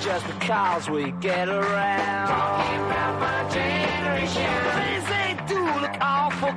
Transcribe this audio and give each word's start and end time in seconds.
Just 0.00 0.26
because 0.26 0.88
we 0.88 1.12
get 1.20 1.48
around. 1.50 2.28
Talking 2.28 2.80
about 2.86 3.20
my 3.20 3.50
generation. 3.52 4.50
Things 4.80 5.04
they 5.08 5.36
do 5.46 5.60
look 5.82 5.96
awful. 6.00 6.48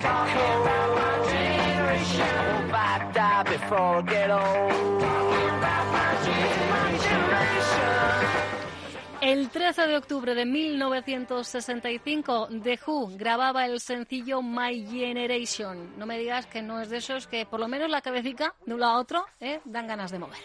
Talking 0.00 0.52
about 0.62 0.90
my 0.94 1.14
generation. 1.32 2.20
I 2.20 2.60
hope 2.60 2.74
I 2.74 3.10
die 3.12 3.42
before 3.42 3.96
I 3.96 4.02
get 4.02 4.30
old. 4.30 5.17
El 9.28 9.50
13 9.50 9.88
de 9.88 9.96
octubre 9.98 10.34
de 10.34 10.46
1965, 10.46 12.48
The 12.62 12.80
Who 12.86 13.10
grababa 13.18 13.66
el 13.66 13.78
sencillo 13.78 14.40
My 14.40 14.86
Generation. 14.86 15.98
No 15.98 16.06
me 16.06 16.16
digas 16.16 16.46
que 16.46 16.62
no 16.62 16.80
es 16.80 16.88
de 16.88 16.96
esos 16.96 17.26
que 17.26 17.44
por 17.44 17.60
lo 17.60 17.68
menos 17.68 17.90
la 17.90 18.00
cabecita 18.00 18.54
de 18.64 18.72
un 18.72 18.80
lado 18.80 18.94
a 18.94 19.00
otro 19.00 19.26
eh, 19.38 19.60
dan 19.66 19.86
ganas 19.86 20.10
de 20.12 20.18
mover. 20.18 20.38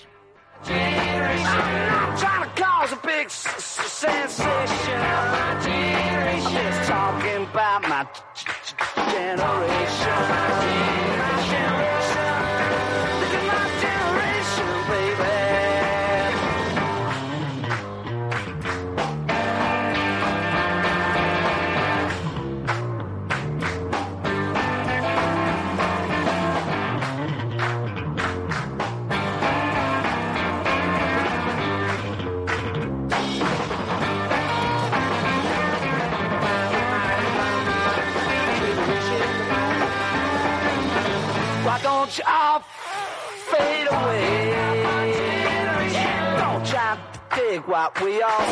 what 47.68 48.02
we 48.02 48.22
are. 48.22 48.46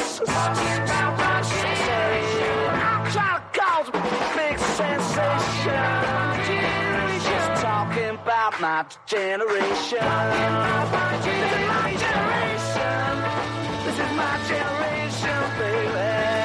Child 3.11 3.43
calls 3.53 3.89
big 4.35 4.57
sensation. 4.59 5.85
Just 7.23 7.61
talking 7.61 8.15
about 8.15 8.59
my 8.61 8.85
generation. 9.05 9.99
This 13.85 13.99
is 13.99 14.11
my 14.15 14.39
generation, 14.47 15.59
baby. 15.59 16.40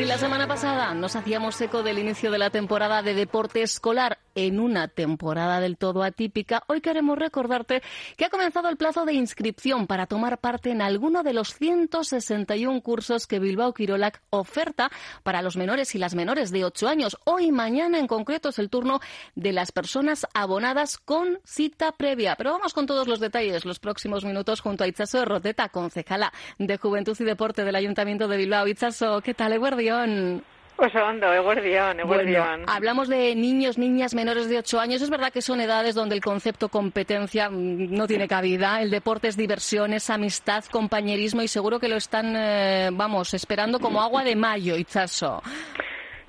Si 0.00 0.06
la 0.06 0.16
semana 0.16 0.48
pasada 0.48 0.94
nos 0.94 1.14
hacíamos 1.14 1.60
eco 1.60 1.82
del 1.82 1.98
inicio 1.98 2.30
de 2.30 2.38
la 2.38 2.48
temporada 2.48 3.02
de 3.02 3.12
deporte 3.12 3.60
escolar 3.60 4.18
en 4.34 4.58
una 4.58 4.88
temporada 4.88 5.60
del 5.60 5.76
todo 5.76 6.02
atípica, 6.02 6.62
hoy 6.68 6.80
queremos 6.80 7.18
recordarte 7.18 7.82
que 8.16 8.24
ha 8.24 8.30
comenzado 8.30 8.70
el 8.70 8.78
plazo 8.78 9.04
de 9.04 9.12
inscripción 9.12 9.86
para 9.86 10.06
tomar 10.06 10.38
parte 10.38 10.70
en 10.70 10.80
alguno 10.80 11.22
de 11.22 11.34
los 11.34 11.54
161 11.54 12.80
cursos 12.80 13.26
que 13.26 13.40
Bilbao 13.40 13.74
Quirolac 13.74 14.22
oferta 14.30 14.90
para 15.22 15.42
los 15.42 15.58
menores 15.58 15.94
y 15.94 15.98
las 15.98 16.14
menores 16.14 16.50
de 16.50 16.64
8 16.64 16.88
años. 16.88 17.18
Hoy 17.24 17.52
mañana 17.52 17.98
en 17.98 18.06
concreto 18.06 18.48
es 18.48 18.58
el 18.58 18.70
turno 18.70 19.00
de 19.34 19.52
las 19.52 19.70
personas 19.70 20.26
abonadas 20.32 20.96
con 20.96 21.40
cita 21.44 21.92
previa. 21.92 22.36
Pero 22.36 22.52
vamos 22.52 22.72
con 22.72 22.86
todos 22.86 23.06
los 23.06 23.20
detalles 23.20 23.66
los 23.66 23.80
próximos 23.80 24.24
minutos 24.24 24.60
junto 24.60 24.84
a 24.84 24.86
Itzaso 24.86 25.26
Roteta, 25.26 25.68
concejala 25.68 26.32
de 26.58 26.78
Juventud 26.78 27.16
y 27.20 27.24
Deporte 27.24 27.64
del 27.64 27.76
Ayuntamiento 27.76 28.28
de 28.28 28.38
Bilbao. 28.38 28.66
Itzaso, 28.66 29.20
¿qué 29.20 29.34
tal, 29.34 29.52
Pues 30.76 30.94
hondo, 30.94 31.30
eguardión, 31.34 31.98
Bueno, 32.04 32.22
eguardión. 32.22 32.64
hablamos 32.66 33.06
de 33.08 33.34
niños, 33.34 33.76
niñas 33.76 34.14
menores 34.14 34.48
de 34.48 34.56
8 34.56 34.80
años. 34.80 35.02
Es 35.02 35.10
verdad 35.10 35.30
que 35.30 35.42
son 35.42 35.60
edades 35.60 35.94
donde 35.94 36.14
el 36.14 36.22
concepto 36.22 36.70
competencia 36.70 37.50
mm, 37.50 37.92
no 37.92 38.06
tiene 38.06 38.26
cabida. 38.26 38.80
El 38.80 38.90
deporte 38.90 39.28
es 39.28 39.36
diversión, 39.36 39.92
es 39.92 40.08
amistad, 40.08 40.64
compañerismo 40.70 41.42
y 41.42 41.48
seguro 41.48 41.78
que 41.78 41.88
lo 41.88 41.96
están, 41.96 42.34
eh, 42.34 42.88
vamos, 42.92 43.34
esperando 43.34 43.78
como 43.78 44.00
agua 44.00 44.24
de 44.24 44.36
mayo, 44.36 44.74
Itzaso. 44.74 45.42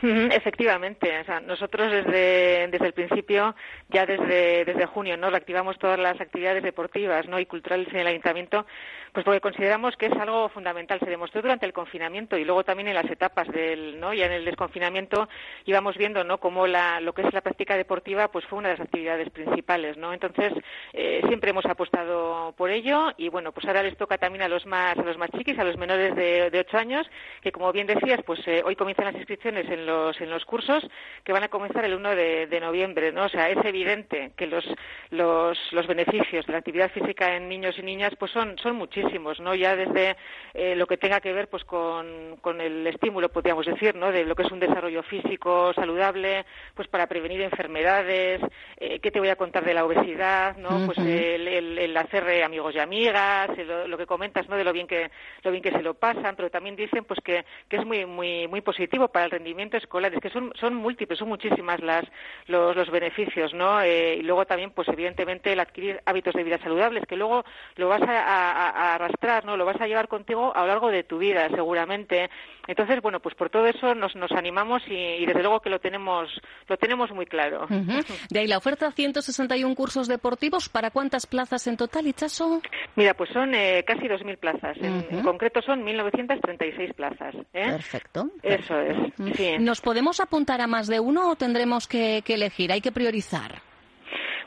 Efectivamente, 0.03 1.19
o 1.19 1.23
sea, 1.25 1.39
nosotros 1.41 1.91
desde, 1.91 2.67
desde 2.69 2.87
el 2.87 2.93
principio, 2.93 3.55
ya 3.89 4.05
desde, 4.07 4.65
desde 4.65 4.87
junio, 4.87 5.15
¿no? 5.15 5.29
reactivamos 5.29 5.77
todas 5.77 5.99
las 5.99 6.19
actividades 6.19 6.63
deportivas 6.63 7.27
¿no? 7.27 7.39
y 7.39 7.45
culturales 7.45 7.87
en 7.93 7.99
el 7.99 8.07
ayuntamiento, 8.07 8.65
pues 9.11 9.25
porque 9.25 9.41
consideramos 9.41 9.97
que 9.97 10.07
es 10.07 10.13
algo 10.13 10.49
fundamental. 10.49 10.99
Se 10.99 11.09
demostró 11.09 11.41
durante 11.41 11.65
el 11.65 11.73
confinamiento 11.73 12.37
y 12.37 12.45
luego 12.45 12.63
también 12.63 12.87
en 12.87 12.95
las 12.95 13.09
etapas 13.09 13.47
del, 13.49 13.99
¿no? 13.99 14.13
ya 14.13 14.25
en 14.25 14.31
el 14.31 14.45
desconfinamiento 14.45 15.27
íbamos 15.65 15.97
viendo 15.97 16.23
¿no? 16.23 16.39
cómo 16.39 16.67
la, 16.67 17.01
lo 17.01 17.13
que 17.13 17.23
es 17.23 17.33
la 17.33 17.41
práctica 17.41 17.75
deportiva 17.75 18.29
pues 18.29 18.45
fue 18.45 18.59
una 18.59 18.69
de 18.69 18.77
las 18.77 18.85
actividades 18.85 19.29
principales. 19.29 19.97
¿no? 19.97 20.13
Entonces, 20.13 20.53
eh, 20.93 21.21
siempre 21.27 21.49
hemos 21.49 21.65
apostado 21.65 22.53
por 22.57 22.69
ello 22.69 23.11
y 23.17 23.29
bueno, 23.29 23.51
pues 23.51 23.65
ahora 23.67 23.83
les 23.83 23.97
toca 23.97 24.17
también 24.17 24.43
a 24.43 24.47
los 24.47 24.65
más, 24.65 24.97
a 24.97 25.03
los 25.03 25.17
más 25.17 25.29
chiquis, 25.31 25.59
a 25.59 25.63
los 25.63 25.77
menores 25.77 26.15
de, 26.15 26.49
de 26.49 26.59
8 26.59 26.77
años, 26.77 27.09
que 27.41 27.51
como 27.51 27.71
bien 27.71 27.87
decías, 27.87 28.21
pues 28.25 28.39
eh, 28.47 28.61
hoy 28.65 28.75
comienzan 28.75 29.05
las 29.05 29.15
inscripciones 29.15 29.69
en 29.69 29.85
los, 29.85 30.19
en 30.21 30.29
los 30.29 30.45
cursos 30.45 30.87
que 31.23 31.33
van 31.33 31.43
a 31.43 31.49
comenzar 31.49 31.83
el 31.85 31.95
1 31.95 32.15
de, 32.15 32.59
noviembre, 32.61 33.11
¿no? 33.11 33.25
O 33.25 33.29
sea, 33.29 33.49
es 33.49 33.57
evidente 33.65 34.33
que 34.37 34.45
los, 34.45 34.63
los, 35.09 35.57
los 35.71 35.87
beneficios 35.87 36.45
de 36.45 36.51
la 36.51 36.59
actividad 36.59 36.91
física 36.91 37.35
en 37.35 37.49
niños 37.49 37.75
y 37.79 37.81
niñas 37.81 38.13
pues 38.19 38.31
son, 38.31 38.55
son 38.59 38.75
muchísimos, 38.75 39.00
¿no? 39.39 39.55
Ya 39.55 39.75
desde 39.75 40.15
eh, 40.53 40.75
lo 40.75 40.85
que 40.87 40.97
tenga 40.97 41.19
que 41.21 41.33
ver 41.33 41.47
pues 41.49 41.63
con, 41.65 42.37
con 42.41 42.61
el 42.61 42.85
estímulo, 42.87 43.29
podríamos 43.29 43.65
decir, 43.65 43.95
¿no? 43.95 44.11
De 44.11 44.25
lo 44.25 44.35
que 44.35 44.43
es 44.43 44.51
un 44.51 44.59
desarrollo 44.59 45.03
físico 45.03 45.73
saludable, 45.73 46.45
pues 46.75 46.87
para 46.87 47.07
prevenir 47.07 47.41
enfermedades, 47.41 48.41
eh, 48.77 48.99
¿qué 48.99 49.11
te 49.11 49.19
voy 49.19 49.29
a 49.29 49.35
contar 49.35 49.63
de 49.65 49.73
la 49.73 49.85
obesidad, 49.85 50.57
¿no? 50.57 50.69
Pues 50.85 50.97
el, 50.97 51.47
el- 51.47 51.77
el 51.79 51.97
hacer 51.97 52.43
amigos 52.43 52.75
y 52.75 52.79
amigas, 52.79 53.49
el- 53.57 53.67
lo, 53.67 53.87
lo 53.87 53.97
que 53.97 54.05
comentas, 54.05 54.47
¿no? 54.49 54.55
De 54.57 54.63
lo 54.63 54.73
bien 54.73 54.87
que, 54.87 55.09
lo 55.43 55.51
bien 55.51 55.63
que 55.63 55.71
se 55.71 55.81
lo 55.81 55.93
pasan, 55.93 56.35
pero 56.35 56.49
también 56.49 56.75
dicen 56.75 57.03
pues 57.05 57.19
que, 57.23 57.45
que 57.69 57.77
es 57.77 57.85
muy, 57.85 58.05
muy, 58.05 58.47
muy 58.47 58.61
positivo 58.61 59.07
para 59.07 59.25
el 59.25 59.31
rendimiento 59.31 59.77
escolar, 59.77 60.13
es 60.13 60.19
que 60.19 60.29
son, 60.29 60.51
son 60.59 60.75
múltiples, 60.75 61.17
son 61.19 61.29
muchísimas 61.29 61.79
las, 61.81 62.03
los, 62.47 62.75
los 62.75 62.89
beneficios, 62.89 63.53
¿no? 63.53 63.81
Eh, 63.81 64.15
y 64.19 64.21
luego 64.23 64.45
también, 64.45 64.71
pues 64.71 64.87
evidentemente, 64.87 65.51
el 65.53 65.59
adquirir 65.59 66.01
hábitos 66.05 66.33
de 66.33 66.43
vida 66.43 66.57
saludables, 66.59 67.05
que 67.07 67.15
luego 67.15 67.43
lo 67.75 67.87
vas 67.89 68.01
a, 68.01 68.05
a- 68.07 68.90
a 68.90 68.90
arrastrar, 68.95 69.45
¿no? 69.45 69.57
Lo 69.57 69.65
vas 69.65 69.79
a 69.79 69.87
llevar 69.87 70.07
contigo 70.07 70.55
a 70.55 70.61
lo 70.61 70.67
largo 70.67 70.89
de 70.89 71.03
tu 71.03 71.17
vida, 71.17 71.47
seguramente. 71.49 72.29
Entonces, 72.67 73.01
bueno, 73.01 73.19
pues 73.19 73.35
por 73.35 73.49
todo 73.49 73.65
eso 73.65 73.95
nos, 73.95 74.15
nos 74.15 74.31
animamos 74.31 74.83
y, 74.87 74.93
y 74.93 75.25
desde 75.25 75.41
luego 75.41 75.59
que 75.59 75.69
lo 75.69 75.79
tenemos, 75.79 76.29
lo 76.67 76.77
tenemos 76.77 77.11
muy 77.11 77.25
claro. 77.25 77.67
De 78.29 78.39
ahí 78.39 78.47
la 78.47 78.57
oferta, 78.57 78.91
161 78.91 79.75
cursos 79.75 80.07
deportivos. 80.07 80.69
¿Para 80.69 80.91
cuántas 80.91 81.25
plazas 81.25 81.67
en 81.67 81.77
total, 81.77 82.07
Itzaso? 82.07 82.61
Mira, 82.95 83.13
pues 83.13 83.29
son 83.31 83.55
eh, 83.55 83.83
casi 83.85 84.07
2.000 84.07 84.37
plazas. 84.37 84.77
En, 84.81 85.23
concreto 85.23 85.61
son 85.61 85.85
1.936 85.85 86.93
plazas. 86.93 87.35
¿eh? 87.53 87.71
Perfecto. 87.71 88.29
Eso 88.43 88.79
es, 88.79 88.97
sí. 89.35 89.57
¿Nos 89.59 89.81
podemos 89.81 90.19
apuntar 90.19 90.61
a 90.61 90.67
más 90.67 90.87
de 90.87 90.99
uno 90.99 91.29
o 91.29 91.35
tendremos 91.35 91.87
que, 91.87 92.21
que 92.25 92.35
elegir? 92.35 92.71
Hay 92.71 92.81
que 92.81 92.91
priorizar. 92.91 93.61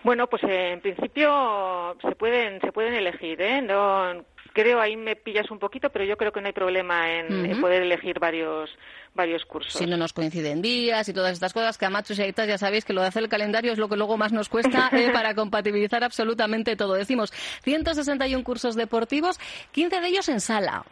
Bueno, 0.05 0.27
pues 0.27 0.43
eh, 0.45 0.73
en 0.73 0.81
principio 0.83 1.97
se 2.03 2.15
pueden, 2.15 2.61
se 2.61 2.73
pueden 2.73 2.93
elegir. 2.93 3.41
¿eh? 3.41 3.63
No, 3.63 4.13
creo 4.55 4.81
ahí 4.81 4.97
me 4.97 5.17
pillas 5.17 5.51
un 5.51 5.59
poquito, 5.59 5.91
pero 5.91 6.07
yo 6.07 6.17
creo 6.17 6.33
que 6.33 6.41
no 6.41 6.47
hay 6.47 6.53
problema 6.55 7.13
en, 7.13 7.61
poder 7.61 7.83
elegir 7.83 8.19
varios, 8.19 8.71
varios 9.15 9.45
cursos. 9.45 9.75
Si 9.75 9.85
no 9.85 9.99
nos 9.99 10.15
coinciden 10.15 10.63
días 10.63 11.07
y 11.09 11.13
todas 11.13 11.33
estas 11.33 11.53
cosas, 11.53 11.77
que 11.77 11.85
a 11.85 11.91
machos 11.91 12.19
y 12.19 12.23
a 12.23 12.27
hitas 12.27 12.49
ya 12.49 12.57
sabéis 12.57 12.85
que 12.85 12.95
lo 12.95 13.03
de 13.03 13.09
hacer 13.09 13.25
el 13.25 13.29
calendario 13.29 13.73
es 13.73 13.79
lo 13.79 13.89
que 13.89 13.97
luego 13.97 14.17
más 14.17 14.33
nos 14.33 14.49
cuesta 14.49 14.89
eh, 14.93 15.11
para 15.13 15.35
compatibilizar 15.35 16.03
absolutamente 16.05 16.77
todo. 16.77 16.95
Decimos 16.95 17.33
161 17.65 18.43
cursos 18.45 18.77
deportivos, 18.77 19.39
15 19.73 20.01
de 20.01 20.09
ellos 20.09 20.29
en 20.29 20.41
sala. 20.41 20.85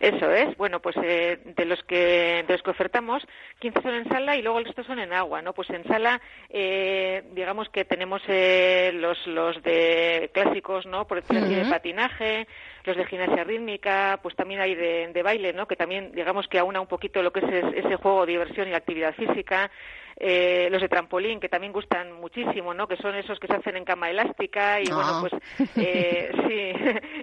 Eso 0.00 0.30
es. 0.30 0.56
Bueno, 0.56 0.80
pues 0.80 0.96
eh, 1.02 1.38
de 1.44 1.64
los 1.64 1.82
que 1.84 2.44
de 2.46 2.52
los 2.52 2.62
que 2.62 2.70
ofertamos, 2.70 3.26
15 3.60 3.82
son 3.82 3.94
en 3.94 4.08
sala 4.08 4.36
y 4.36 4.42
luego 4.42 4.58
el 4.58 4.64
resto 4.64 4.84
son 4.84 4.98
en 4.98 5.12
agua, 5.12 5.42
¿no? 5.42 5.52
Pues 5.52 5.70
en 5.70 5.84
sala, 5.84 6.20
eh, 6.50 7.24
digamos 7.32 7.68
que 7.70 7.84
tenemos 7.84 8.22
eh, 8.28 8.90
los 8.94 9.26
los 9.26 9.62
de 9.62 10.30
clásicos, 10.32 10.86
¿no? 10.86 11.06
Por 11.06 11.20
decirlo 11.20 11.44
así, 11.46 11.54
de 11.54 11.70
patinaje, 11.70 12.46
los 12.86 12.96
de 12.96 13.06
gimnasia 13.06 13.44
rítmica, 13.44 14.18
pues 14.22 14.34
también 14.36 14.60
hay 14.60 14.74
de, 14.74 15.08
de 15.12 15.22
baile, 15.22 15.52
¿no? 15.52 15.66
Que 15.66 15.76
también, 15.76 16.12
digamos 16.12 16.46
que 16.48 16.58
aúna 16.58 16.80
un 16.80 16.86
poquito 16.86 17.22
lo 17.22 17.32
que 17.32 17.40
es 17.40 17.74
ese 17.84 17.96
juego, 17.96 18.26
diversión 18.26 18.68
y 18.68 18.74
actividad 18.74 19.14
física 19.14 19.70
eh, 20.18 20.68
los 20.70 20.80
de 20.80 20.88
trampolín 20.88 21.40
que 21.40 21.48
también 21.48 21.72
gustan 21.72 22.12
muchísimo, 22.14 22.72
¿no? 22.72 22.88
Que 22.88 22.96
son 22.96 23.14
esos 23.16 23.38
que 23.38 23.46
se 23.46 23.54
hacen 23.54 23.76
en 23.76 23.84
cama 23.84 24.08
elástica 24.10 24.80
y 24.80 24.86
bueno, 24.86 25.06
Ah. 25.06 25.20
pues 25.20 25.42
eh, 25.76 26.30
sí, 26.48 26.72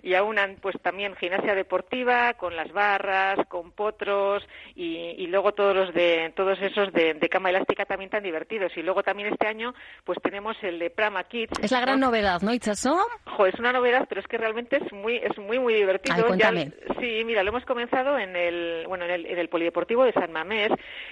y 0.08 0.14
aunan 0.14 0.58
pues 0.62 0.76
también 0.82 1.16
gimnasia 1.16 1.56
deportiva 1.56 2.34
con 2.34 2.56
las 2.56 2.72
barras, 2.72 3.48
con 3.48 3.72
potros 3.72 4.48
y, 4.76 5.16
y 5.18 5.28
luego 5.28 5.54
todos 5.54 5.76
los 5.76 5.94
de 5.94 6.32
todos 6.36 6.62
esos 6.62 6.94
de, 6.94 7.16
de 7.16 7.30
cama 7.30 7.50
elástica 7.50 7.86
también 7.86 8.12
tan 8.12 8.22
divertidos 8.22 8.72
y 8.78 8.84
luego 8.84 9.02
también 9.02 9.30
este 9.30 9.48
año 9.48 9.74
pues 10.04 10.20
tenemos 10.22 10.56
el 10.62 10.78
de 10.78 10.92
Prama 10.92 11.24
Kids. 11.24 11.60
Es 11.64 11.72
la 11.72 11.82
gran 11.82 12.00
¿no? 12.00 12.08
novedad, 12.08 12.42
¿no, 12.42 12.54
Itchaso? 12.54 12.96
Jo, 13.26 13.46
es 13.48 13.58
una 13.60 13.74
novedad, 13.74 14.06
pero 14.08 14.22
es 14.22 14.28
que 14.28 14.38
realmente 14.38 14.78
es 14.78 14.94
muy, 14.94 15.16
es 15.18 15.36
muy, 15.40 15.53
muy 15.60 15.74
divertido. 15.74 16.28
Ay, 16.32 16.40
Ya- 16.40 16.52
sí, 17.00 17.24
mira, 17.26 17.44
lo 17.44 17.50
hemos 17.50 17.66
comenzado 17.66 18.18
en 18.18 18.36
el, 18.36 18.86
bueno, 18.88 19.06
en 19.06 19.12
el, 19.12 19.26
en 19.26 19.40
el 19.40 19.50
polideportivo 19.50 20.04
de 20.04 20.14
San 20.14 20.32
Mamés. 20.32 20.72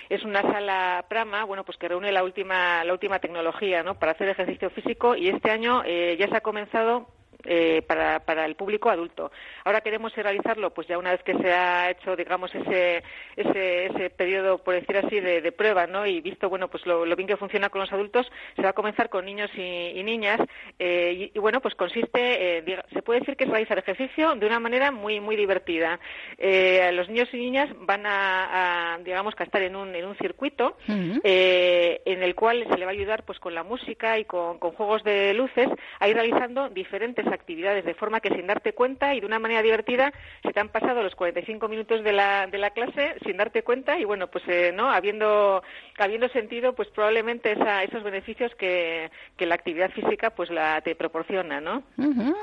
Es 0.10 0.24
una 0.24 0.42
sala 0.42 1.06
Prama, 1.10 1.44
bueno, 1.46 1.64
pues 1.64 1.78
que 1.78 1.88
reúne 1.88 2.12
la 2.12 2.24
última, 2.24 2.84
la 2.84 2.94
última 2.94 3.20
tecnología, 3.20 3.84
¿no? 3.84 3.96
Para 4.00 4.14
hacer 4.14 4.30
ejercicio 4.30 4.70
físico 4.70 5.16
y 5.16 5.30
este 5.30 5.52
año 5.52 5.84
eh, 5.86 6.16
ya 6.20 6.28
se 6.28 6.38
ha 6.38 6.42
comenzado 6.42 7.08
eh, 7.46 7.82
para, 7.88 8.20
para 8.20 8.46
el 8.46 8.56
público 8.56 8.90
adulto. 8.90 9.32
Ahora 9.64 9.82
queremos 9.82 10.16
realizarlo, 10.16 10.74
pues 10.74 10.88
ya 10.88 10.98
una 10.98 11.12
vez 11.12 11.24
que 11.24 11.36
se 11.38 11.52
ha 11.52 11.90
hecho, 11.92 12.16
digamos, 12.16 12.54
ese, 12.56 13.04
ese, 13.36 13.86
ese 13.88 14.10
periodo, 14.10 14.58
por 14.60 14.74
decir 14.76 14.98
así, 14.98 15.20
de, 15.20 15.42
de 15.42 15.52
prueba, 15.52 15.88
¿no? 15.88 16.06
Y 16.06 16.22
visto, 16.22 16.50
bueno, 16.50 16.68
pues 16.70 16.86
lo, 16.86 17.06
lo 17.06 17.16
bien 17.16 17.28
que 17.28 17.38
funciona 17.38 17.70
con 17.70 17.82
los 17.82 17.92
adultos, 17.94 18.32
se 18.56 18.62
va 18.62 18.70
a 18.70 18.74
comenzar 18.74 19.10
con 19.10 19.26
niños 19.26 19.50
y, 19.56 19.94
y 19.96 20.04
niñas. 20.04 20.40
eh, 20.80 21.30
y, 21.34 21.38
y, 21.38 21.40
bueno, 21.40 21.62
pues 21.62 21.76
consiste, 21.76 22.58
eh, 22.58 22.64
diga- 22.64 22.86
se 22.94 23.02
puede 23.02 23.20
decir 23.20 23.36
que 23.36 23.44
es 23.46 23.50
realizar 23.50 23.78
ejercicio 23.78 24.36
de 24.36 24.46
una 24.46 24.60
manera 24.60 24.92
muy, 24.92 25.20
muy 25.20 25.36
divertida. 25.36 26.00
Eh, 26.38 26.92
los 26.94 27.08
niños 27.10 27.30
y 27.34 27.38
niñas 27.38 27.70
van 27.80 28.06
a, 28.06 28.94
a, 28.94 28.98
digamos, 29.00 29.36
que 29.36 29.44
a 29.44 29.46
estar 29.46 29.62
en 29.62 29.76
un, 29.76 29.96
en 29.96 30.06
un 30.06 30.16
circuito 30.16 30.78
eh, 31.24 32.02
en 32.06 32.24
el 32.24 32.36
cual 32.36 32.66
se 32.70 32.78
le 32.78 32.86
va 32.86 32.92
a 32.92 32.94
ayudar 32.94 33.24
pues 33.24 33.40
con 33.40 33.54
la 33.56 33.64
música 33.64 34.18
y 34.20 34.26
con, 34.26 34.60
con 34.60 34.72
juegos 34.72 35.04
de 35.04 35.34
luces 35.34 35.68
a 36.00 36.08
ir 36.08 36.16
realizando 36.16 36.70
diferentes 36.70 37.26
actividades 37.32 37.86
de 37.86 37.94
forma 37.94 38.20
que 38.20 38.30
sin 38.30 38.48
darte 38.48 38.74
cuenta 38.74 39.16
y 39.16 39.20
de 39.20 39.26
una 39.26 39.40
manera 39.40 39.62
divertida 39.62 40.14
se 40.44 40.52
te 40.52 40.60
han 40.60 40.70
pasado 40.70 41.04
los 41.04 41.16
45 41.16 41.68
minutos 41.68 42.04
de 42.04 42.14
la, 42.14 42.48
de 42.48 42.58
la 42.58 42.72
clase 42.72 43.16
sin 43.26 43.38
darte 43.38 43.64
cuenta 43.64 43.98
y 44.00 44.06
bueno 44.06 44.28
pues 44.28 44.44
eh, 44.48 44.72
no 44.74 44.92
habiendo 44.92 45.64
habiendo 45.98 46.28
sentido 46.30 46.74
pues 46.74 46.90
probablemente 46.90 47.52
esa, 47.54 47.84
esos 47.84 48.04
beneficios 48.04 48.54
que, 48.56 49.10
que 49.38 49.46
la 49.46 49.56
actividad 49.56 49.92
física 49.92 50.32
pues 50.32 50.50
la 50.50 50.82
te 50.82 50.96
proporciona 50.96 51.62
no. 51.62 51.84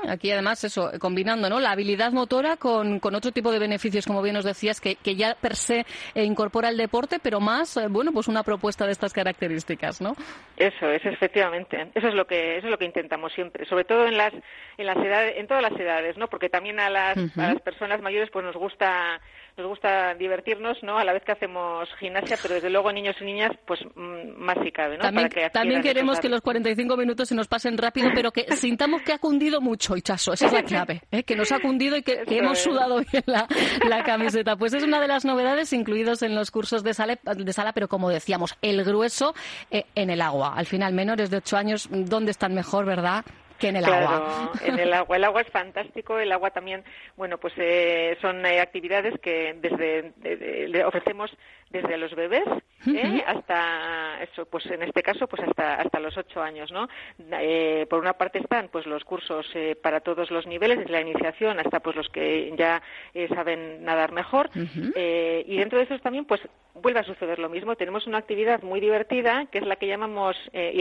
Aquí 0.07 0.31
además 0.31 0.63
eso, 0.63 0.91
combinando 0.99 1.49
¿no? 1.49 1.59
la 1.59 1.71
habilidad 1.71 2.11
motora 2.11 2.57
con, 2.57 2.99
con 2.99 3.15
otro 3.15 3.31
tipo 3.31 3.51
de 3.51 3.59
beneficios, 3.59 4.05
como 4.05 4.21
bien 4.21 4.35
nos 4.35 4.45
decías, 4.45 4.81
que, 4.81 4.95
que 4.95 5.15
ya 5.15 5.35
per 5.35 5.55
se 5.55 5.85
eh, 6.15 6.23
incorpora 6.23 6.69
el 6.69 6.77
deporte, 6.77 7.17
pero 7.21 7.39
más, 7.39 7.77
eh, 7.77 7.87
bueno, 7.89 8.11
pues 8.11 8.27
una 8.27 8.43
propuesta 8.43 8.85
de 8.85 8.91
estas 8.91 9.13
características, 9.13 10.01
¿no? 10.01 10.15
Eso 10.57 10.89
es 10.89 11.05
efectivamente. 11.05 11.89
Eso 11.93 12.07
es 12.07 12.13
lo 12.13 12.25
que 12.25 12.57
eso 12.57 12.67
es 12.67 12.71
lo 12.71 12.77
que 12.77 12.85
intentamos 12.85 13.33
siempre, 13.33 13.65
sobre 13.65 13.83
todo 13.83 14.05
en 14.07 14.17
las 14.17 14.33
en 14.79 14.85
las 14.85 14.97
edades, 14.97 15.33
en 15.37 15.47
todas 15.47 15.61
las 15.61 15.79
edades, 15.79 16.17
¿no? 16.17 16.27
Porque 16.27 16.49
también 16.49 16.79
a 16.79 16.89
las 16.89 17.17
a 17.37 17.53
las 17.53 17.61
personas 17.61 18.01
mayores 18.01 18.29
pues 18.31 18.45
nos 18.45 18.55
gusta 18.55 19.19
nos 19.57 19.67
gusta 19.67 20.15
divertirnos, 20.15 20.81
¿no? 20.83 20.97
A 20.97 21.03
la 21.03 21.11
vez 21.11 21.23
que 21.23 21.33
hacemos 21.33 21.89
gimnasia, 21.99 22.37
pero 22.41 22.55
desde 22.55 22.69
luego 22.69 22.93
niños 22.93 23.17
y 23.19 23.25
niñas 23.25 23.51
pues 23.65 23.81
mm, 23.93 24.37
más 24.37 24.57
si 24.63 24.71
cabe, 24.71 24.97
¿no? 24.97 25.03
También, 25.03 25.27
Para 25.27 25.47
que 25.47 25.49
también 25.49 25.81
queremos 25.81 26.19
que 26.19 26.29
los 26.29 26.41
45 26.41 26.95
minutos 26.95 27.27
se 27.27 27.35
nos 27.35 27.47
pasen 27.47 27.77
rápido, 27.77 28.09
pero 28.15 28.31
que 28.31 28.45
sintamos 28.55 29.01
que 29.01 29.11
ha 29.11 29.19
cundido 29.19 29.59
mucho, 29.59 29.97
Ichaso. 29.97 30.33
Esa 30.33 30.47
es 30.47 30.53
la 30.53 30.63
clave, 30.63 31.01
¿eh? 31.11 31.23
que 31.23 31.35
nos 31.35 31.51
ha 31.51 31.59
cundido 31.59 31.97
y 31.97 32.03
que, 32.03 32.23
hemos 32.29 32.59
sudado 32.59 33.01
bien 33.11 33.23
la, 33.25 33.47
la 33.87 34.03
camiseta. 34.03 34.55
Pues 34.55 34.73
es 34.73 34.83
una 34.83 35.01
de 35.01 35.09
las 35.09 35.25
novedades 35.25 35.73
incluidos 35.73 36.21
en 36.21 36.35
los 36.35 36.51
cursos 36.51 36.83
de 36.83 36.93
sala, 36.93 37.19
de 37.21 37.53
sala 37.53 37.73
pero 37.73 37.89
como 37.89 38.09
decíamos, 38.09 38.57
el 38.61 38.83
grueso 38.85 39.35
eh, 39.71 39.83
en 39.95 40.09
el 40.09 40.21
agua. 40.21 40.53
Al 40.55 40.65
final, 40.65 40.93
menores 40.93 41.29
de 41.29 41.37
8 41.37 41.57
años, 41.57 41.89
¿dónde 41.91 42.31
están 42.31 42.53
mejor, 42.53 42.85
verdad? 42.85 43.25
Que 43.59 43.67
en 43.69 43.75
el 43.75 43.83
claro, 43.85 44.07
agua. 44.07 44.51
en 44.65 44.79
el 44.79 44.93
agua. 44.93 45.15
El 45.17 45.23
agua 45.25 45.41
es 45.41 45.49
fantástico. 45.49 46.17
El 46.17 46.31
agua 46.31 46.51
también, 46.51 46.83
bueno, 47.17 47.37
pues 47.37 47.53
eh, 47.57 48.17
son 48.21 48.45
eh, 48.45 48.59
actividades 48.61 49.19
que 49.21 49.55
desde 49.61 50.13
de- 50.17 50.37
de- 50.37 50.67
le 50.69 50.83
ofrecemos 50.85 51.29
desde 51.69 51.97
los 51.97 52.15
bebés 52.15 52.45
¿eh? 52.87 53.23
hasta 53.27 54.23
eso, 54.23 54.45
pues 54.47 54.65
en 54.67 54.81
este 54.81 55.03
caso, 55.03 55.27
pues 55.27 55.43
hasta 55.47 55.75
hasta 55.75 55.99
los 55.99 56.17
ocho 56.17 56.41
años, 56.41 56.71
¿no? 56.71 56.87
Eh, 57.31 57.85
por 57.89 57.99
una 57.99 58.13
parte 58.13 58.39
están, 58.39 58.69
pues 58.69 58.87
los 58.87 59.03
cursos 59.03 59.45
eh, 59.53 59.75
para 59.75 59.99
todos 59.99 60.31
los 60.31 60.47
niveles, 60.47 60.79
desde 60.79 60.91
la 60.91 61.01
iniciación 61.01 61.59
hasta 61.59 61.79
pues 61.81 61.95
los 61.95 62.09
que 62.09 62.51
ya 62.57 62.81
eh, 63.13 63.27
saben 63.35 63.83
nadar 63.83 64.11
mejor. 64.13 64.49
Eh, 64.95 65.43
y 65.47 65.57
dentro 65.57 65.77
de 65.77 65.83
esos 65.85 66.01
también, 66.01 66.25
pues 66.25 66.41
vuelve 66.73 67.01
a 67.01 67.03
suceder 67.03 67.37
lo 67.37 67.49
mismo. 67.49 67.75
Tenemos 67.75 68.07
una 68.07 68.17
actividad 68.17 68.63
muy 68.63 68.79
divertida 68.79 69.45
que 69.51 69.59
es 69.59 69.65
la 69.67 69.75
que 69.75 69.87
llamamos 69.87 70.35
eh, 70.53 70.71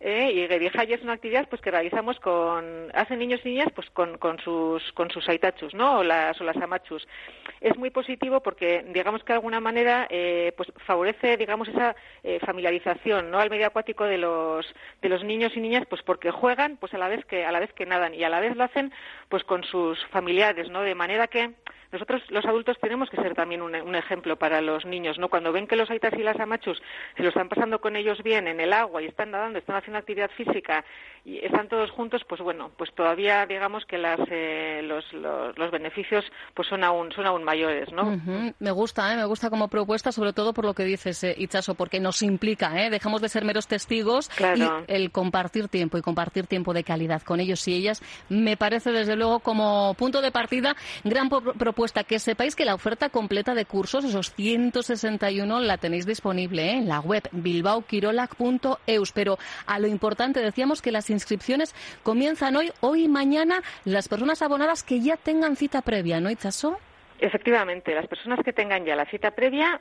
¿eh? 0.00 0.30
y 0.32 0.46
Gerijaya 0.46 0.96
es 0.96 1.02
una 1.02 1.14
actividad 1.14 1.48
pues 1.48 1.60
que 1.60 1.70
realizamos 1.70 2.18
con 2.20 2.90
hacen 2.94 3.18
niños 3.18 3.40
y 3.44 3.50
niñas 3.50 3.68
pues 3.74 3.88
con, 3.90 4.18
con 4.18 4.38
sus 4.38 4.92
con 4.92 5.10
sus 5.10 5.28
aitachus 5.28 5.74
no 5.74 5.98
o 5.98 6.04
las 6.04 6.40
o 6.40 6.44
las 6.44 6.56
amachus 6.56 7.06
es 7.60 7.76
muy 7.76 7.90
positivo 7.90 8.40
porque 8.40 8.84
digamos 8.92 9.22
que 9.24 9.32
de 9.32 9.38
alguna 9.38 9.60
manera 9.60 10.06
eh, 10.10 10.52
pues 10.56 10.70
favorece 10.86 11.36
digamos 11.36 11.68
esa 11.68 11.96
eh, 12.22 12.38
familiarización 12.44 13.30
no 13.30 13.40
al 13.40 13.50
medio 13.50 13.66
acuático 13.66 14.04
de 14.04 14.18
los 14.18 14.66
de 15.02 15.08
los 15.08 15.24
niños 15.24 15.52
y 15.56 15.60
niñas 15.60 15.84
pues 15.88 16.02
porque 16.02 16.30
juegan 16.30 16.76
pues 16.76 16.94
a 16.94 16.98
la 16.98 17.08
vez 17.08 17.24
que 17.24 17.44
a 17.44 17.52
la 17.52 17.60
vez 17.60 17.72
que 17.72 17.86
nadan 17.86 18.14
y 18.14 18.24
a 18.24 18.28
la 18.28 18.40
vez 18.40 18.56
lo 18.56 18.64
hacen 18.64 18.92
pues 19.28 19.42
con 19.44 19.64
sus 19.64 20.04
familiares 20.06 20.70
no 20.70 20.82
de 20.82 20.94
manera 20.94 21.26
que 21.26 21.50
nosotros 21.92 22.22
los 22.30 22.44
adultos 22.44 22.76
tenemos 22.80 23.08
que 23.10 23.16
ser 23.16 23.34
también 23.34 23.62
un, 23.62 23.74
un 23.74 23.94
ejemplo 23.94 24.36
para 24.36 24.60
los 24.60 24.84
niños, 24.84 25.18
¿no? 25.18 25.28
Cuando 25.28 25.52
ven 25.52 25.66
que 25.66 25.76
los 25.76 25.90
aitas 25.90 26.12
y 26.14 26.22
las 26.22 26.38
amachus 26.38 26.80
se 27.16 27.22
lo 27.22 27.28
están 27.30 27.48
pasando 27.48 27.80
con 27.80 27.96
ellos 27.96 28.22
bien 28.22 28.46
en 28.48 28.60
el 28.60 28.72
agua 28.72 29.02
y 29.02 29.06
están 29.06 29.30
nadando, 29.30 29.58
están 29.58 29.76
haciendo 29.76 29.98
actividad 29.98 30.30
física 30.36 30.84
y 31.24 31.38
están 31.44 31.68
todos 31.68 31.90
juntos, 31.90 32.22
pues 32.28 32.40
bueno, 32.40 32.70
pues 32.76 32.92
todavía 32.94 33.44
digamos 33.46 33.84
que 33.84 33.98
las, 33.98 34.18
eh, 34.30 34.80
los, 34.84 35.10
los, 35.12 35.56
los 35.58 35.70
beneficios 35.70 36.24
pues 36.54 36.68
son 36.68 36.84
aún 36.84 37.12
son 37.12 37.26
aún 37.26 37.44
mayores, 37.44 37.92
¿no? 37.92 38.18
Me 38.58 38.70
gusta, 38.70 39.12
¿eh? 39.12 39.16
me 39.16 39.24
gusta 39.24 39.50
como 39.50 39.68
propuesta, 39.68 40.12
sobre 40.12 40.32
todo 40.32 40.52
por 40.54 40.64
lo 40.64 40.74
que 40.74 40.84
dices, 40.84 41.22
eh, 41.24 41.34
Itchaso, 41.36 41.74
porque 41.74 42.00
nos 42.00 42.22
implica, 42.22 42.82
¿eh? 42.82 42.90
dejamos 42.90 43.20
de 43.20 43.28
ser 43.28 43.44
meros 43.44 43.66
testigos 43.66 44.28
Claro. 44.30 44.84
y 44.88 44.92
el 44.92 45.10
compartir 45.10 45.68
tiempo 45.68 45.98
y 45.98 46.02
compartir 46.02 46.46
tiempo 46.46 46.72
de 46.72 46.84
calidad 46.84 47.22
con 47.22 47.40
ellos 47.40 47.66
y 47.68 47.74
ellas 47.74 48.02
me 48.28 48.56
parece 48.56 48.92
desde 48.92 49.16
luego 49.16 49.40
como 49.40 49.94
punto 49.94 50.20
de 50.20 50.30
partida 50.30 50.74
gran 51.04 51.28
po- 51.28 51.42
propuesta. 51.78 52.02
Que 52.02 52.18
sepáis 52.18 52.56
que 52.56 52.64
la 52.64 52.74
oferta 52.74 53.08
completa 53.08 53.54
de 53.54 53.64
cursos, 53.64 54.04
esos 54.04 54.34
161, 54.34 55.60
la 55.60 55.78
tenéis 55.78 56.06
disponible 56.06 56.70
¿eh? 56.70 56.78
en 56.78 56.88
la 56.88 56.98
web 56.98 57.22
bilbaoquirolac.eus. 57.30 59.12
Pero 59.12 59.38
a 59.66 59.78
lo 59.78 59.86
importante 59.86 60.40
decíamos 60.40 60.82
que 60.82 60.90
las 60.90 61.08
inscripciones 61.08 61.76
comienzan 62.02 62.56
hoy, 62.56 62.72
hoy 62.80 63.04
y 63.04 63.08
mañana, 63.08 63.62
las 63.84 64.08
personas 64.08 64.42
abonadas 64.42 64.82
que 64.82 65.00
ya 65.00 65.16
tengan 65.16 65.54
cita 65.54 65.82
previa, 65.82 66.18
¿no, 66.18 66.30
Itchaso? 66.30 66.78
Efectivamente, 67.20 67.94
las 67.94 68.08
personas 68.08 68.40
que 68.44 68.52
tengan 68.52 68.84
ya 68.84 68.96
la 68.96 69.04
cita 69.06 69.30
previa, 69.30 69.80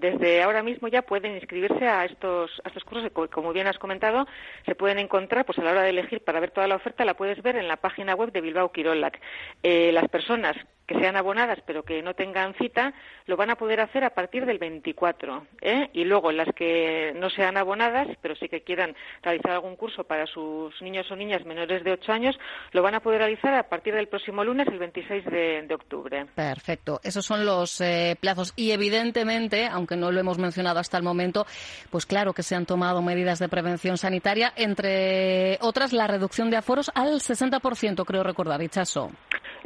desde 0.00 0.42
ahora 0.42 0.62
mismo 0.62 0.88
ya 0.88 1.02
pueden 1.02 1.34
inscribirse 1.34 1.86
a 1.86 2.04
estos, 2.04 2.50
a 2.64 2.68
estos 2.68 2.84
cursos 2.84 3.10
como 3.30 3.52
bien 3.52 3.66
has 3.66 3.78
comentado, 3.78 4.26
se 4.66 4.74
pueden 4.74 4.98
encontrar, 4.98 5.44
pues 5.44 5.58
a 5.58 5.62
la 5.62 5.72
hora 5.72 5.82
de 5.82 5.90
elegir 5.90 6.22
para 6.22 6.40
ver 6.40 6.50
toda 6.50 6.66
la 6.66 6.76
oferta, 6.76 7.04
la 7.04 7.14
puedes 7.14 7.42
ver 7.42 7.56
en 7.56 7.68
la 7.68 7.76
página 7.76 8.14
web 8.14 8.32
de 8.32 8.40
Bilbao 8.40 8.72
Quirolac. 8.72 9.20
Eh, 9.62 9.90
las 9.92 10.08
personas 10.08 10.56
que 10.86 10.98
sean 10.98 11.16
abonadas 11.16 11.58
pero 11.66 11.82
que 11.82 12.02
no 12.02 12.14
tengan 12.14 12.54
cita, 12.54 12.94
lo 13.26 13.36
van 13.36 13.50
a 13.50 13.56
poder 13.56 13.80
hacer 13.80 14.04
a 14.04 14.10
partir 14.10 14.46
del 14.46 14.58
24. 14.58 15.46
¿eh? 15.60 15.88
Y 15.92 16.04
luego 16.04 16.32
las 16.32 16.48
que 16.54 17.12
no 17.16 17.30
sean 17.30 17.56
abonadas, 17.56 18.08
pero 18.20 18.34
sí 18.36 18.48
que 18.48 18.62
quieran 18.62 18.94
realizar 19.22 19.52
algún 19.52 19.76
curso 19.76 20.04
para 20.04 20.26
sus 20.26 20.80
niños 20.82 21.10
o 21.10 21.16
niñas 21.16 21.44
menores 21.44 21.84
de 21.84 21.92
8 21.92 22.12
años, 22.12 22.38
lo 22.72 22.82
van 22.82 22.94
a 22.94 23.00
poder 23.00 23.20
realizar 23.20 23.54
a 23.54 23.68
partir 23.68 23.94
del 23.94 24.08
próximo 24.08 24.44
lunes, 24.44 24.66
el 24.68 24.78
26 24.78 25.24
de, 25.26 25.62
de 25.62 25.74
octubre. 25.74 26.26
Perfecto, 26.34 27.00
esos 27.02 27.24
son 27.24 27.46
los 27.46 27.80
eh, 27.80 28.16
plazos 28.20 28.52
y 28.56 28.72
evidentemente, 28.72 29.63
aunque 29.66 29.96
no 29.96 30.10
lo 30.10 30.20
hemos 30.20 30.38
mencionado 30.38 30.78
hasta 30.78 30.96
el 30.96 31.02
momento, 31.02 31.46
pues 31.90 32.06
claro 32.06 32.32
que 32.32 32.42
se 32.42 32.54
han 32.54 32.66
tomado 32.66 33.02
medidas 33.02 33.38
de 33.38 33.48
prevención 33.48 33.98
sanitaria, 33.98 34.52
entre 34.56 35.58
otras 35.60 35.92
la 35.92 36.06
reducción 36.06 36.50
de 36.50 36.56
aforos 36.56 36.90
al 36.94 37.20
60%, 37.20 38.04
creo 38.04 38.22
recordar, 38.22 38.62
Ichaso. 38.62 39.10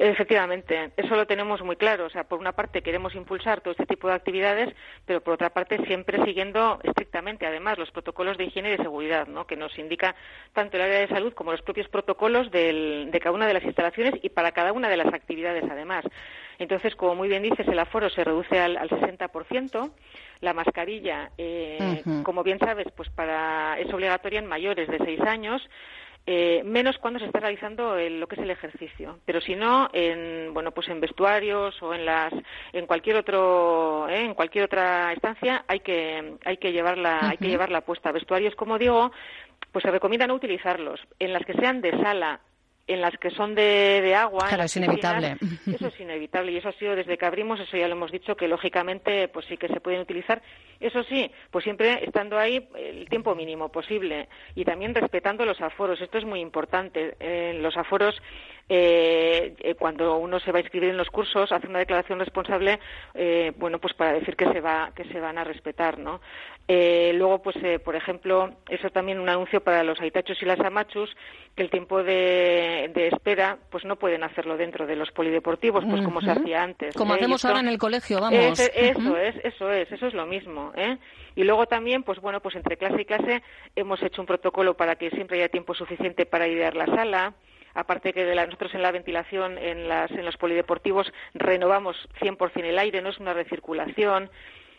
Efectivamente, 0.00 0.92
eso 0.96 1.16
lo 1.16 1.26
tenemos 1.26 1.60
muy 1.62 1.74
claro. 1.74 2.06
O 2.06 2.10
sea, 2.10 2.22
por 2.22 2.38
una 2.38 2.52
parte 2.52 2.82
queremos 2.82 3.16
impulsar 3.16 3.60
todo 3.60 3.72
este 3.72 3.84
tipo 3.84 4.06
de 4.06 4.14
actividades, 4.14 4.72
pero 5.04 5.20
por 5.20 5.34
otra 5.34 5.50
parte 5.50 5.84
siempre 5.86 6.24
siguiendo 6.24 6.78
estrictamente, 6.84 7.46
además, 7.46 7.78
los 7.78 7.90
protocolos 7.90 8.38
de 8.38 8.44
higiene 8.44 8.68
y 8.68 8.76
de 8.76 8.84
seguridad, 8.84 9.26
¿no? 9.26 9.44
que 9.48 9.56
nos 9.56 9.76
indica 9.76 10.14
tanto 10.52 10.76
el 10.76 10.84
área 10.84 11.00
de 11.00 11.08
salud 11.08 11.32
como 11.34 11.50
los 11.50 11.62
propios 11.62 11.88
protocolos 11.88 12.48
de 12.52 13.18
cada 13.20 13.34
una 13.34 13.48
de 13.48 13.54
las 13.54 13.64
instalaciones 13.64 14.14
y 14.22 14.28
para 14.28 14.52
cada 14.52 14.72
una 14.72 14.88
de 14.88 14.98
las 14.98 15.12
actividades, 15.12 15.64
además. 15.68 16.04
Entonces, 16.60 16.94
como 16.94 17.16
muy 17.16 17.28
bien 17.28 17.42
dices, 17.42 17.66
el 17.66 17.78
aforo 17.78 18.08
se 18.08 18.22
reduce 18.22 18.58
al, 18.58 18.76
al 18.76 18.90
60%. 18.90 19.90
La 20.40 20.52
mascarilla, 20.52 21.30
eh, 21.38 22.02
como 22.22 22.44
bien 22.44 22.60
sabes, 22.60 22.86
pues 22.96 23.08
para 23.10 23.78
es 23.80 23.92
obligatoria 23.92 24.38
en 24.38 24.46
mayores 24.46 24.88
de 24.88 24.98
seis 24.98 25.20
años 25.20 25.60
eh, 26.30 26.62
menos 26.62 26.98
cuando 26.98 27.18
se 27.18 27.24
está 27.24 27.40
realizando 27.40 27.96
lo 27.96 28.26
que 28.26 28.34
es 28.34 28.42
el 28.42 28.50
ejercicio. 28.50 29.18
Pero 29.24 29.40
si 29.40 29.56
no 29.56 29.88
en 29.94 30.52
bueno 30.52 30.72
pues 30.72 30.86
en 30.88 31.00
vestuarios 31.00 31.82
o 31.82 31.94
en 31.94 32.04
las 32.04 32.34
en 32.74 32.86
cualquier 32.86 33.16
otro 33.16 34.06
eh, 34.10 34.26
en 34.26 34.34
cualquier 34.34 34.66
otra 34.66 35.10
estancia 35.14 35.64
hay 35.66 35.80
que 35.80 36.34
hay 36.44 36.58
que 36.58 36.72
llevarla 36.72 37.30
hay 37.30 37.38
que 37.38 37.48
llevarla 37.48 37.80
puesta. 37.80 38.12
Vestuarios 38.12 38.54
como 38.56 38.76
digo 38.76 39.10
pues 39.72 39.82
se 39.82 39.90
recomienda 39.90 40.26
no 40.26 40.34
utilizarlos. 40.34 41.00
En 41.18 41.32
las 41.32 41.46
que 41.46 41.54
sean 41.54 41.80
de 41.80 41.92
sala 41.92 42.40
en 42.88 43.02
las 43.02 43.16
que 43.18 43.30
son 43.30 43.54
de, 43.54 44.00
de 44.02 44.14
agua. 44.14 44.48
Claro, 44.48 44.64
es 44.64 44.76
inevitable. 44.76 45.36
Eso 45.66 45.86
es 45.88 46.00
inevitable 46.00 46.52
y 46.52 46.56
eso 46.56 46.70
ha 46.70 46.72
sido 46.72 46.96
desde 46.96 47.18
que 47.18 47.26
abrimos, 47.26 47.60
eso 47.60 47.76
ya 47.76 47.86
lo 47.86 47.94
hemos 47.94 48.10
dicho, 48.10 48.34
que 48.34 48.48
lógicamente 48.48 49.28
pues 49.28 49.46
sí 49.46 49.56
que 49.56 49.68
se 49.68 49.80
pueden 49.80 50.00
utilizar. 50.00 50.42
Eso 50.80 51.02
sí, 51.04 51.30
pues 51.50 51.64
siempre 51.64 52.04
estando 52.04 52.38
ahí 52.38 52.66
el 52.76 53.08
tiempo 53.08 53.34
mínimo 53.34 53.68
posible 53.68 54.28
y 54.54 54.64
también 54.64 54.94
respetando 54.94 55.44
los 55.44 55.60
aforos. 55.60 56.00
Esto 56.00 56.18
es 56.18 56.24
muy 56.24 56.40
importante. 56.40 57.16
Eh, 57.20 57.58
los 57.60 57.76
aforos 57.76 58.20
eh, 58.68 59.54
eh, 59.60 59.74
cuando 59.74 60.16
uno 60.18 60.38
se 60.40 60.52
va 60.52 60.58
a 60.58 60.60
inscribir 60.60 60.90
en 60.90 60.96
los 60.96 61.08
cursos 61.08 61.50
hace 61.52 61.66
una 61.66 61.78
declaración 61.78 62.18
responsable 62.18 62.78
eh, 63.14 63.52
bueno 63.56 63.78
pues 63.78 63.94
para 63.94 64.12
decir 64.12 64.36
que 64.36 64.50
se 64.52 64.60
va 64.60 64.92
que 64.94 65.04
se 65.04 65.20
van 65.20 65.38
a 65.38 65.44
respetar 65.44 65.98
no 65.98 66.20
eh, 66.66 67.12
luego 67.14 67.40
pues 67.40 67.56
por 67.82 67.96
ejemplo 67.96 68.52
eso 68.68 68.90
también 68.90 69.20
un 69.20 69.28
anuncio 69.28 69.62
para 69.62 69.82
los 69.84 69.98
aitachos 70.00 70.42
y 70.42 70.44
las 70.44 70.60
amachus 70.60 71.16
que 71.56 71.62
el 71.62 71.70
tiempo 71.70 72.02
de, 72.02 72.92
espera 73.10 73.56
pues 73.70 73.86
no 73.86 73.96
pueden 73.96 74.22
hacerlo 74.22 74.58
dentro 74.58 74.86
de 74.86 74.96
los 74.96 75.10
polideportivos 75.12 75.84
pues 75.88 76.02
como 76.02 76.20
se 76.20 76.30
hacía 76.30 76.62
antes 76.62 76.94
como 76.94 77.14
hacemos 77.14 77.44
ahora 77.46 77.60
en 77.60 77.68
el 77.68 77.78
colegio 77.78 78.20
vamos. 78.20 78.60
Eso 78.60 78.70
es 78.74 79.34
eso 79.44 79.70
es 79.70 79.90
eso 79.90 80.06
es 80.06 80.12
lo 80.12 80.26
mismo 80.26 80.72
¿eh? 80.76 80.98
y 81.36 81.44
luego 81.44 81.64
también 81.64 82.02
pues 82.02 82.20
bueno 82.20 82.40
pues 82.40 82.54
entre 82.54 82.76
clase 82.76 83.00
y 83.00 83.04
clase 83.06 83.42
hemos 83.74 84.02
hecho 84.02 84.20
un 84.20 84.26
protocolo 84.26 84.76
para 84.76 84.96
que 84.96 85.08
siempre 85.10 85.38
haya 85.38 85.48
tiempo 85.48 85.72
suficiente 85.72 86.26
para 86.26 86.46
idear 86.46 86.76
la 86.76 86.84
sala 86.84 87.34
aparte 87.78 88.12
que 88.12 88.24
nosotros 88.34 88.74
en 88.74 88.82
la 88.82 88.90
ventilación 88.90 89.56
en, 89.56 89.88
las, 89.88 90.10
en 90.10 90.24
los 90.24 90.36
polideportivos 90.36 91.12
renovamos 91.34 91.96
100% 92.20 92.64
el 92.64 92.78
aire, 92.78 93.00
no 93.02 93.10
es 93.10 93.18
una 93.18 93.34
recirculación 93.34 94.30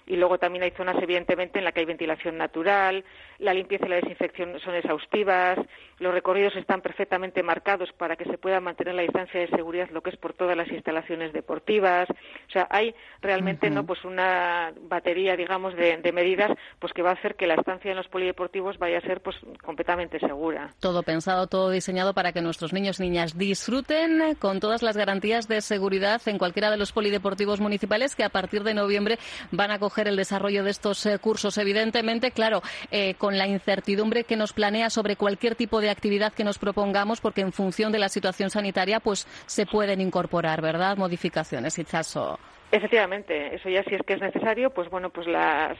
y 0.09 0.15
luego 0.15 0.39
también 0.39 0.63
hay 0.63 0.71
zonas 0.71 0.97
evidentemente 1.01 1.59
en 1.59 1.65
las 1.65 1.73
que 1.73 1.81
hay 1.81 1.85
ventilación 1.85 2.35
natural, 2.35 3.05
la 3.37 3.53
limpieza 3.53 3.85
y 3.85 3.89
la 3.89 3.95
desinfección 3.97 4.59
son 4.59 4.73
exhaustivas, 4.73 5.59
los 5.99 6.13
recorridos 6.13 6.55
están 6.55 6.81
perfectamente 6.81 7.43
marcados 7.43 7.91
para 7.93 8.15
que 8.15 8.25
se 8.25 8.39
pueda 8.39 8.59
mantener 8.59 8.95
la 8.95 9.03
distancia 9.03 9.39
de 9.39 9.47
seguridad 9.49 9.89
lo 9.91 10.01
que 10.01 10.09
es 10.09 10.17
por 10.17 10.33
todas 10.33 10.57
las 10.57 10.67
instalaciones 10.69 11.31
deportivas, 11.31 12.09
o 12.09 12.51
sea, 12.51 12.67
hay 12.71 12.95
realmente 13.21 13.69
no 13.69 13.85
pues 13.85 14.03
una 14.03 14.73
batería 14.81 15.37
digamos 15.37 15.75
de, 15.75 16.09
medidas 16.09 16.57
pues 16.79 16.91
que 16.91 17.03
va 17.03 17.11
a 17.11 17.13
hacer 17.13 17.35
que 17.35 17.45
la 17.45 17.53
estancia 17.53 17.91
en 17.91 17.97
los 17.97 18.07
polideportivos 18.07 18.79
vaya 18.79 18.97
a 18.97 19.01
ser 19.01 19.21
pues 19.21 19.35
completamente 19.63 20.19
segura. 20.19 20.73
Todo 20.79 21.03
pensado, 21.03 21.45
todo 21.45 21.69
diseñado 21.69 22.15
para 22.15 22.31
que 22.31 22.41
nuestros 22.41 22.73
niños 22.73 22.99
y 22.99 23.03
niñas 23.03 23.37
disfruten 23.37 24.33
con 24.39 24.59
todas 24.59 24.81
las 24.81 24.97
garantías 24.97 25.47
de 25.47 25.61
seguridad 25.61 26.19
en 26.25 26.39
cualquiera 26.39 26.71
de 26.71 26.77
los 26.77 26.91
polideportivos 26.91 27.59
municipales 27.59 28.15
que 28.15 28.23
a 28.23 28.29
partir 28.29 28.63
de 28.63 28.73
noviembre 28.73 29.19
van 29.51 29.69
a 29.69 29.77
coger 29.77 29.98
el 30.07 30.15
desarrollo 30.15 30.63
de 30.63 30.71
estos 30.71 31.05
eh, 31.05 31.19
cursos. 31.19 31.57
Evidentemente, 31.57 32.31
claro, 32.31 32.61
eh, 32.91 33.15
con 33.15 33.37
la 33.37 33.47
incertidumbre 33.47 34.23
que 34.23 34.35
nos 34.35 34.53
planea 34.53 34.89
sobre 34.89 35.15
cualquier 35.15 35.55
tipo 35.55 35.81
de 35.81 35.89
actividad 35.89 36.33
que 36.33 36.43
nos 36.43 36.59
propongamos, 36.59 37.21
porque 37.21 37.41
en 37.41 37.51
función 37.51 37.91
de 37.91 37.99
la 37.99 38.09
situación 38.09 38.49
sanitaria, 38.49 38.99
pues 38.99 39.27
se 39.45 39.65
pueden 39.65 40.01
incorporar, 40.01 40.61
¿verdad? 40.61 40.97
Modificaciones, 40.97 41.77
Itzaso. 41.77 42.39
Efectivamente, 42.71 43.55
eso 43.55 43.67
ya 43.67 43.83
si 43.83 43.95
es 43.95 44.01
que 44.03 44.13
es 44.13 44.21
necesario, 44.21 44.69
pues 44.69 44.89
bueno, 44.91 45.09
pues 45.09 45.25
las, 45.25 45.75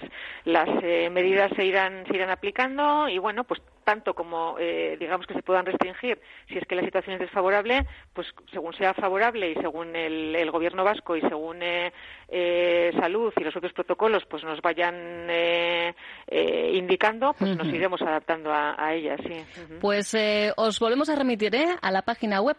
las 0.46 0.68
eh, 0.82 1.10
medidas 1.12 1.52
se 1.56 1.64
irán, 1.64 2.04
se 2.08 2.16
irán 2.16 2.32
aplicando 2.32 3.08
y 3.08 3.20
bueno, 3.20 3.44
pues 3.44 3.62
tanto 3.89 4.13
como 4.13 4.55
eh, 4.60 4.98
digamos 5.00 5.25
que 5.25 5.34
se 5.34 5.41
puedan 5.41 5.65
restringir 5.65 6.22
si 6.48 6.60
es 6.60 6.65
que 6.67 6.75
la 6.75 6.84
situación 6.84 7.15
es 7.15 7.22
desfavorable, 7.22 7.88
pues 8.13 8.27
según 8.51 8.72
sea 8.75 8.93
favorable 8.93 9.50
y 9.50 9.55
según 9.55 9.96
el, 9.96 10.36
el 10.36 10.51
gobierno 10.51 10.84
vasco 10.84 11.15
y 11.15 11.22
según 11.22 11.63
eh, 11.63 11.91
eh, 12.27 12.91
salud 13.00 13.34
y 13.36 13.43
los 13.43 13.55
otros 13.55 13.74
protocolos 13.74 14.25
pues 14.29 14.43
nos 14.43 14.62
vayan 14.62 14.93
eh, 14.96 15.96
eh, 16.27 16.74
indicando, 16.75 17.34
pues 17.34 17.58
nos 17.58 17.65
iremos 17.67 18.00
adaptando 18.03 18.53
a, 18.53 18.75
a 18.77 18.93
ellas. 18.93 19.19
Sí. 19.25 19.43
Pues 19.81 20.15
os 20.55 20.79
volvemos 20.79 21.10
a 21.10 21.15
remitir 21.15 21.50
a 21.81 21.91
la 21.91 22.03
página 22.03 22.41
web 22.41 22.58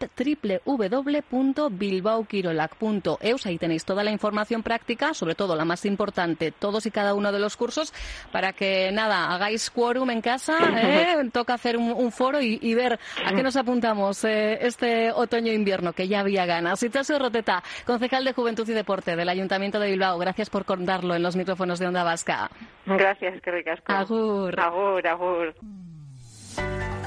www.bilbaoquirolac.eus. 0.65 3.45
Ahí 3.45 3.57
tenéis 3.57 3.85
toda 3.85 4.03
la 4.03 4.11
información 4.11 4.63
práctica, 4.63 5.13
sobre 5.13 5.35
todo 5.35 5.55
la 5.55 5.63
más 5.63 5.85
importante, 5.85 6.51
todos 6.51 6.85
y 6.85 6.91
cada 6.91 7.13
uno 7.13 7.31
de 7.31 7.39
los 7.39 7.55
cursos, 7.55 7.93
para 8.33 8.51
que 8.51 8.91
nada, 8.91 9.33
hagáis 9.33 9.69
quórum 9.69 10.09
en 10.09 10.19
casa. 10.19 10.57
Toca 11.29 11.53
hacer 11.53 11.77
un, 11.77 12.11
foro 12.11 12.41
y, 12.41 12.73
ver 12.73 12.99
a 13.25 13.33
qué 13.33 13.43
nos 13.43 13.55
apuntamos 13.55 14.23
este 14.23 15.11
otoño-invierno, 15.11 15.93
que 15.93 16.07
ya 16.07 16.21
había 16.21 16.45
ganas. 16.45 16.81
Itasio 16.81 17.19
Roteta, 17.19 17.63
concejal 17.85 18.25
de 18.25 18.33
Juventud 18.33 18.67
y 18.67 18.73
Deporte 18.73 19.15
del 19.15 19.29
Ayuntamiento 19.29 19.79
de 19.79 19.91
Bilbao. 19.91 20.17
Gracias 20.17 20.49
por 20.49 20.65
contarlo 20.65 21.15
en 21.15 21.23
los 21.23 21.35
micrófonos 21.35 21.79
de 21.79 21.87
Onda 21.87 22.03
Vasca. 22.03 22.49
Gracias, 22.85 23.41
que 23.41 23.51
ricasco. 23.51 23.91
Agur. 23.91 24.59
Agur, 24.59 25.07
agur. 25.07 25.55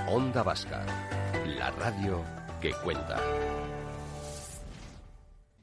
Onda 0.08 0.42
Vasca, 0.42 0.84
la 1.58 1.70
radio 1.72 2.22
que 2.60 2.72
cuenta. 2.84 3.16